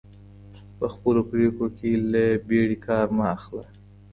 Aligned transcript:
په 0.77 0.85
خپلو 0.93 1.21
پرېکړو 1.31 1.67
کي 1.77 1.91
له 2.11 2.25
بیړې 2.47 2.77
کار 2.87 3.05
مه 3.17 3.25
اخله. 3.35 3.63